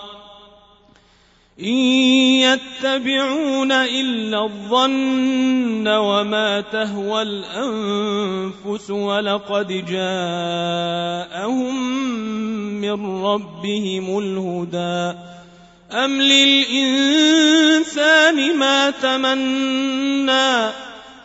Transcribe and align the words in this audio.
إن 1.60 1.78
يتبعون 2.38 3.72
إلا 3.72 4.44
الظن 4.44 5.88
وما 5.88 6.60
تهوى 6.60 7.22
الأنفس 7.22 8.90
ولقد 8.90 9.84
جاءهم 9.90 11.74
من 12.80 13.24
ربهم 13.24 14.18
الهدى. 14.18 15.18
أم 15.92 16.22
للإنسان 16.22 17.76
ما 18.56 18.90
تمنى 18.90 20.70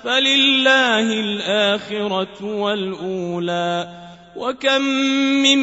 فلله 0.03 0.99
الآخرة 0.99 2.45
والأولى 2.45 3.87
وكم 4.35 4.81
من 5.43 5.59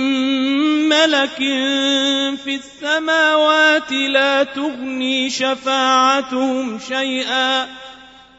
ملك 0.89 1.37
في 2.45 2.55
السماوات 2.55 3.93
لا 3.93 4.43
تغني 4.43 5.31
شفاعتهم 5.31 6.79
شيئا 6.79 7.67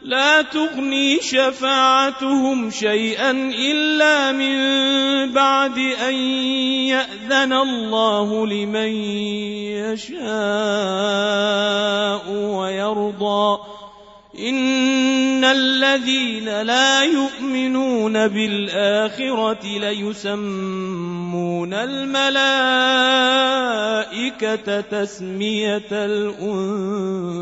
لا 0.04 0.42
تغني 0.42 1.18
شفاعتهم 1.22 2.70
شيئا 2.70 3.30
إلا 3.70 4.32
من 4.32 4.56
بعد 5.32 5.78
أن 5.78 6.14
يأذن 6.90 7.52
الله 7.52 8.46
لمن 8.46 8.92
يشاء 9.78 10.22
ويرضى. 12.30 13.58
إن 14.38 15.44
الذين 15.44 16.62
لا 16.62 17.02
يؤمنون 17.02 18.28
بالآخرة 18.28 19.78
ليسمون 19.78 21.74
الملائكة 21.74 22.70
تسمية 24.80 25.92
الأنثى. 25.92 27.41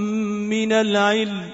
من 0.51 0.71
العلم. 0.71 1.49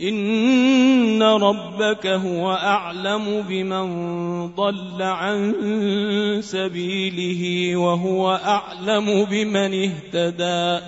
إن 0.00 1.22
ربك 1.22 2.06
هو 2.06 2.52
أعلم 2.52 3.44
بمن 3.48 3.88
ضل 4.54 5.02
عن 5.02 5.54
سبيله 6.44 7.76
وهو 7.76 8.40
أعلم 8.44 9.24
بمن 9.24 9.90
اهتدى. 9.90 10.84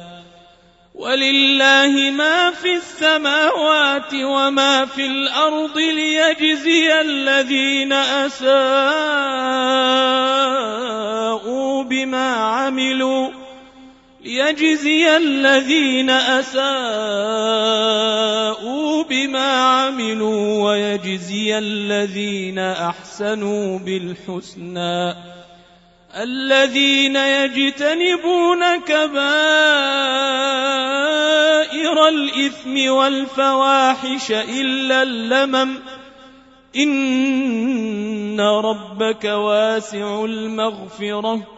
ولله 0.95 2.11
ما 2.11 2.51
في 2.51 2.75
السماوات 2.75 4.15
وما 4.15 4.85
في 4.85 5.07
الأرض 5.07 5.79
ليجزي 5.79 7.01
الذين 7.01 7.93
أساءوا 7.93 8.59
بما 11.83 12.31
عملوا. 12.35 13.38
ليجزي 14.25 15.17
الذين 15.17 16.11
أساءوا 16.11 16.65
بما 19.05 19.53
عملوا 19.53 20.71
ويجزي 20.71 21.59
الذين 21.59 22.59
أحسنوا 22.59 23.79
بالحسنى. 23.79 25.15
الذين 26.17 27.17
يجتنبون 27.17 28.77
كبائر 28.77 29.19
الإثم 32.09 32.91
والفواحش 32.91 34.31
إلا 34.31 35.03
اللمم. 35.03 35.75
إن 36.77 38.41
ربك 38.41 39.25
واسع 39.25 40.25
المغفرة. 40.25 41.58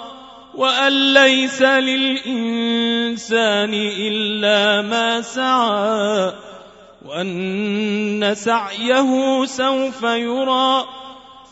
وأن 0.55 1.13
ليس 1.13 1.61
للإنسان 1.61 3.73
إلا 3.73 4.81
ما 4.81 5.21
سعى 5.21 6.33
وأن 7.05 8.33
سعيه 8.35 9.45
سوف 9.45 10.03
يرى 10.03 10.83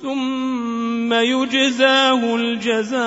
ثم 0.02 1.14
يجزاه 1.14 2.36
الجزاء 2.36 3.00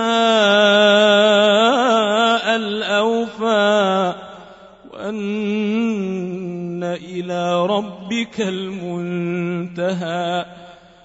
الأوفى. 2.56 4.14
وأن 4.90 6.82
إلى 6.82 7.66
ربك 7.66 8.40
المنتهى. 8.40 10.41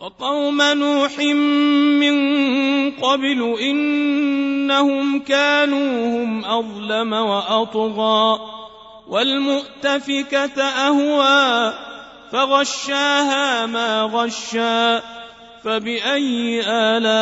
وقوم 0.00 0.62
نوح 0.62 1.18
من 2.00 2.16
قبل 2.90 3.56
إنهم 3.60 5.18
كانوا 5.18 6.16
هم 6.16 6.44
أظلم 6.44 7.12
وأطغى 7.12 8.40
والمؤتفكة 9.08 10.62
أهوى 10.62 11.72
فغشاها 12.32 13.66
ما 13.66 14.02
غشى 14.02 15.00
فبأي 15.64 16.62
آلاء 16.66 17.16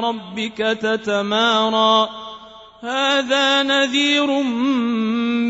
ربك 0.00 0.58
تتمارى 0.58 2.08
هذا 2.82 3.62
نذير 3.62 4.26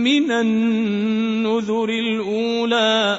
من 0.03 0.31
النذر 0.31 1.89
الأولى 1.89 3.19